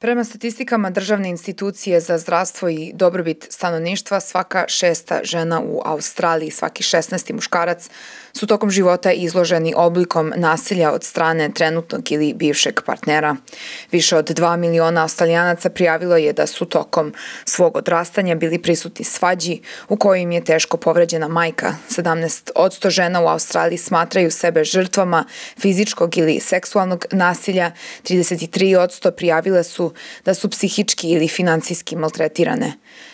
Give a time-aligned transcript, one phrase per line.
[0.00, 6.82] Prema statistikama Državne institucije za zdravstvo i dobrobit stanovništva, svaka šesta žena u Australiji, svaki
[6.82, 7.32] 16.
[7.32, 7.88] muškarac
[8.32, 13.36] su tokom života izloženi oblikom nasilja od strane trenutnog ili bivšeg partnera.
[13.92, 19.60] Više od 2 miliona australijanaca prijavilo je da su tokom svog odrastanja bili prisutni svađi
[19.88, 21.74] u kojim je teško povređena majka.
[21.90, 25.24] 17 od 100 žena u Australiji smatraju sebe žrtvama
[25.60, 29.87] fizičkog ili seksualnog nasilja, 33 od 100 prijavile su
[30.24, 32.72] da su psihički ili financijski maltretirane.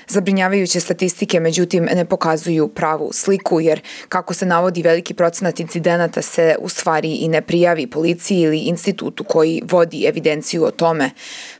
[0.08, 6.56] Zabrinjavajuće statistike, međutim, ne pokazuju pravu sliku, jer kako se navodi veliki procenat incidenata se
[6.60, 11.10] u stvari i ne prijavi policiji ili institutu koji vodi evidenciju o tome.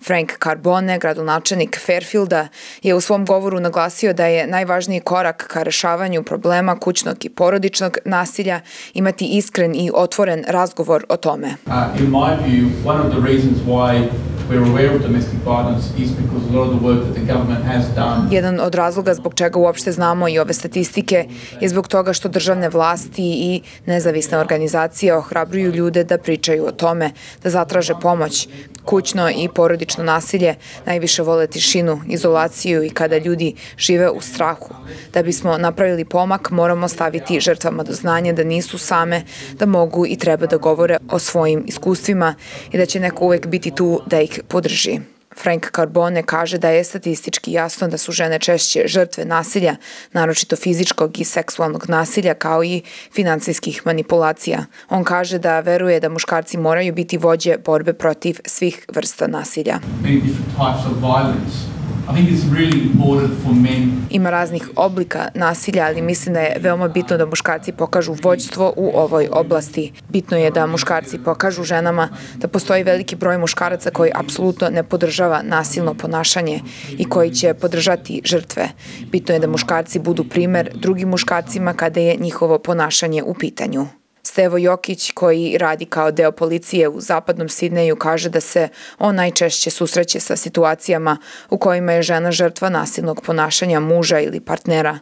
[0.06, 2.48] Frank Carbone, gradonačelnik Fairfielda,
[2.82, 7.98] je u svom govoru naglasio da je najvažniji korak ka rešavanju problema kućnog i porodičnog
[8.04, 8.60] nasilja
[8.94, 11.56] imati iskren i otvoren razgovor o tome.
[11.66, 14.08] Uh, in my view, one of the reasons why
[14.48, 17.64] we're aware of domestic violence is because a lot of the work that the government
[17.64, 21.26] has done Jedan od razloga zbog čega uopšte znamo i ove statistike
[21.60, 27.10] je zbog toga što državne vlasti i nezavisne organizacije ohrabruju ljude da pričaju o tome,
[27.42, 28.48] da zatraže pomoć.
[28.84, 30.54] Kućno i porodično nasilje
[30.86, 34.74] najviše vole tišinu, izolaciju i kada ljudi žive u strahu.
[35.12, 39.22] Da bismo napravili pomak, moramo staviti žrtvama do znanja da nisu same,
[39.58, 42.34] da mogu i treba da govore o svojim iskustvima
[42.72, 45.00] i da će neko uvek biti tu da ih podrži.
[45.42, 49.76] Frank Carbone kaže da je statistički jasno da su žene češće žrtve nasilja,
[50.12, 54.64] naročito fizičkog i seksualnog nasilja kao i financijskih manipulacija.
[54.90, 59.78] On kaže da veruje da muškarci moraju biti vođe borbe protiv svih vrsta nasilja.
[60.02, 60.20] Many
[64.10, 68.90] Ima raznih oblika nasilja, ali mislim da je veoma bitno da muškarci pokažu vođstvo u
[68.94, 69.92] ovoj oblasti.
[70.08, 75.42] Bitno je da muškarci pokažu ženama da postoji veliki broj muškaraca koji apsolutno ne podržava
[75.42, 76.60] nasilno ponašanje
[76.98, 78.68] i koji će podržati žrtve.
[79.10, 83.86] Bitno je da muškarci budu primer drugim muškarcima kada je njihovo ponašanje u pitanju.
[84.26, 88.68] Stevo Jokić, koji radi kao deo policije u zapadnom Sidneju, kaže da se
[88.98, 91.16] on najčešće susreće sa situacijama
[91.50, 94.98] u kojima je žena žrtva nasilnog ponašanja muža ili partnera.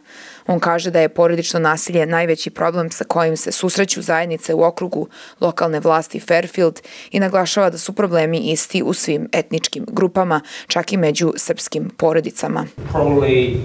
[0.47, 5.07] On kaže da je porodično nasilje najveći problem sa kojim se susreću zajednice u okrugu
[5.41, 6.79] lokalne vlasti Fairfield
[7.11, 12.65] i naglašava da su problemi isti u svim etničkim grupama, čak i među srpskim porodicama.
[12.93, 13.57] Probably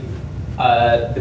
[0.58, 1.18] uh,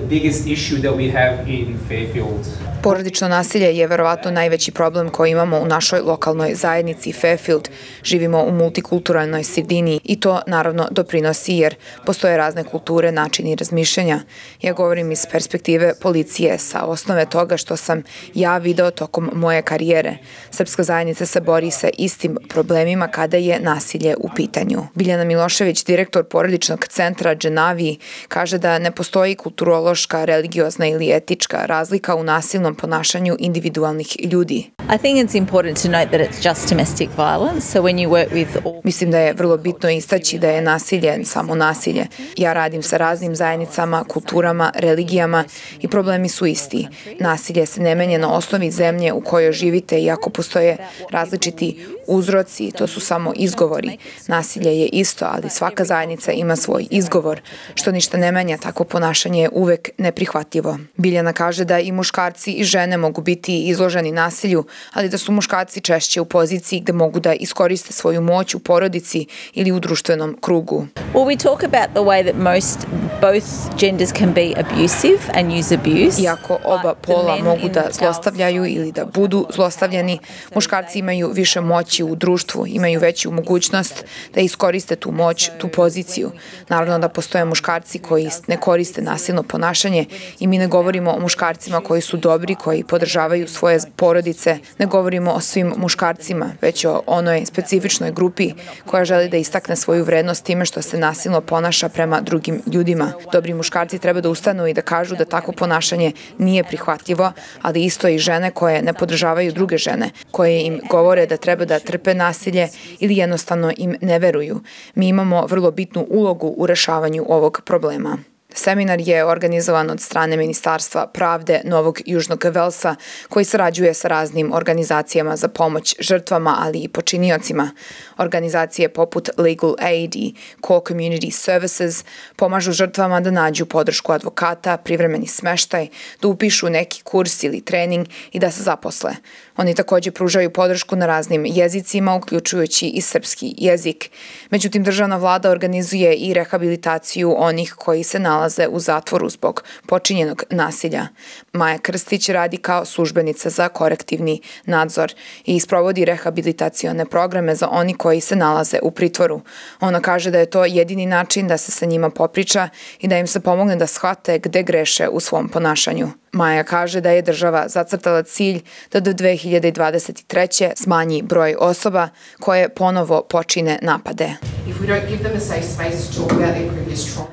[2.83, 7.69] Porodično nasilje je verovatno najveći problem koji imamo u našoj lokalnoj zajednici Fairfield.
[8.03, 11.75] Živimo u multikulturalnoj sredini i to naravno doprinosi jer
[12.05, 14.19] postoje razne kulture, načini razmišljanja.
[14.61, 20.17] Ja govorim iz perspektive policije sa osnove toga što sam ja video tokom moje karijere.
[20.51, 24.83] Srpska zajednica se bori sa istim problemima kada je nasilje u pitanju.
[24.95, 32.15] Biljana Milošević, direktor porodičnog centra Dženavi, kaže da ne postoji kulturološka, religiozna ili etička razlika
[32.15, 34.71] u nasilnom ponašanju individualnih ljudi.
[34.95, 37.61] I think it's important to note that it's just domestic violence.
[37.71, 38.81] So when you work with all...
[38.83, 42.07] Mislim da je vrlo bitno istaći da je nasilje samo nasilje.
[42.37, 45.43] Ja radim sa raznim zajednicama, kulturama, religijama
[45.81, 46.87] i problemi su isti.
[47.19, 50.77] Nasilje se ne menja na osnovi zemlje u kojoj živite iako postoje
[51.11, 53.97] različiti uzroci, to su samo izgovori.
[54.27, 57.41] Nasilje je isto, ali svaka zajednica ima svoj izgovor,
[57.75, 60.79] što ništa ne menja, takvo ponašanje je uvek neprihvatljivo.
[60.95, 65.81] Biljana kaže da i muškarci i žene mogu biti izloženi nasilju, ali da su muškarci
[65.81, 70.87] češće u poziciji gde mogu da iskoriste svoju moć u porodici ili u društvenom krugu.
[71.13, 72.87] Well, we talk about the way that most
[73.21, 76.21] both genders can be abusive and use abuse.
[76.21, 80.19] Iako oba pola mogu da zlostavljaju ili da budu zlostavljani,
[80.55, 86.31] muškarci imaju više moći u društvu, imaju veću mogućnost da iskoriste tu moć, tu poziciju.
[86.69, 90.05] Naravno da postoje muškarci koji ne koriste nasilno ponašanje
[90.39, 95.31] i mi ne govorimo o muškarcima koji su dobri, koji podržavaju svoje porodice, ne govorimo
[95.31, 98.53] o svim muškarcima, već o onoj specifičnoj grupi
[98.85, 103.13] koja želi da istakne svoju vrednost time što se nasilno ponaša prema drugim ljudima.
[103.31, 107.31] Dobri muškarci treba da ustanu i da kažu da takvo ponašanje nije prihvatljivo,
[107.61, 111.79] ali isto i žene koje ne podržavaju druge žene, koje im govore da treba da
[111.87, 112.69] trpe nasilje
[112.99, 114.61] ili jednostavno im ne veruju.
[114.95, 118.17] Mi imamo vrlo bitnu ulogu u rešavanju ovog problema.
[118.57, 122.95] Seminar je organizovan od strane Ministarstva pravde Novog Južnog Velsa,
[123.29, 127.71] koji sarađuje sa raznim organizacijama za pomoć žrtvama, ali i počiniocima.
[128.17, 130.33] Organizacije poput Legal Aid i
[130.67, 132.05] Core Community Services
[132.35, 135.87] pomažu žrtvama da nađu podršku advokata, privremeni smeštaj,
[136.21, 139.11] da upišu neki kurs ili trening i da se zaposle.
[139.57, 144.09] Oni takođe pružaju podršku na raznim jezicima, uključujući i srpski jezik.
[144.49, 151.07] Međutim, državna vlada organizuje i rehabilitaciju onih koji se nalaze u zatvoru zbog počinjenog nasilja.
[151.53, 155.13] Maja Krstić radi kao službenica za korektivni nadzor
[155.45, 159.41] i isprovodi rehabilitacione programe za oni koji se nalaze u pritvoru.
[159.79, 163.27] Ona kaže da je to jedini način da se sa njima popriča i da im
[163.27, 166.11] se pomogne da shvate gde greše u svom ponašanju.
[166.31, 168.61] Maja kaže da je država zacrtala cilj
[168.91, 170.71] da do 2023.
[170.75, 172.09] smanji broj osoba
[172.39, 174.29] koje ponovo počine napade.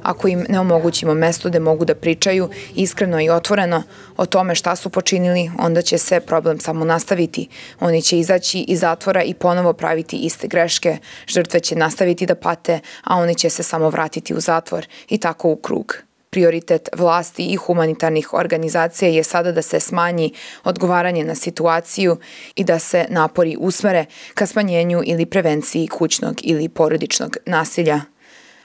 [0.03, 3.83] Ako im ne omogućimo mesto gde mogu da pričaju iskreno i otvoreno
[4.17, 7.49] o tome šta su počinili, onda će se problem samo nastaviti.
[7.81, 12.81] Oni će izaći iz zatvora i ponovo praviti iste greške, žrtve će nastaviti da pate,
[13.05, 15.97] a oni će se samo vratiti u zatvor i tako u krug.
[16.31, 20.33] Prioritet vlasti i humanitarnih organizacija je sada da se smanji
[20.65, 22.17] odgovaranje na situaciju
[22.57, 24.05] i da se napori usmere
[24.35, 28.14] ka smanjenju ili prevenciji kućnog ili porodičnog nasilja.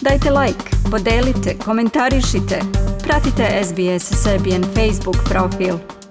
[0.00, 2.60] Dajte like, podelite, komentarišite,
[3.04, 6.01] pratite SBS Serbian Facebook profil.